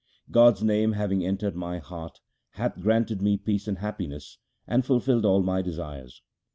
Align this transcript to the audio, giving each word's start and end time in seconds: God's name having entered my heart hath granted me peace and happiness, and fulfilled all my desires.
God's 0.31 0.63
name 0.63 0.93
having 0.93 1.23
entered 1.23 1.55
my 1.55 1.77
heart 1.77 2.21
hath 2.53 2.79
granted 2.81 3.21
me 3.21 3.37
peace 3.37 3.67
and 3.67 3.77
happiness, 3.77 4.39
and 4.65 4.83
fulfilled 4.83 5.25
all 5.25 5.43
my 5.43 5.61
desires. 5.61 6.23